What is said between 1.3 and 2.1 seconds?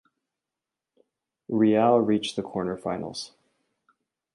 Real